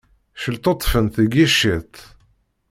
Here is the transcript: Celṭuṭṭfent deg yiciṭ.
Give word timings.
Celṭuṭṭfent 0.41 1.15
deg 1.23 1.33
yiciṭ. 1.37 1.93